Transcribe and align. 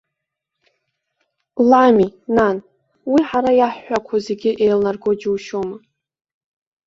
Лами, 1.69 2.07
нан, 2.35 2.57
уи 3.11 3.21
ҳара 3.29 3.51
иаҳҳәақәо 3.59 4.15
зегьы 4.25 4.51
еилнарго 4.63 5.11
џьушьома. 5.19 5.77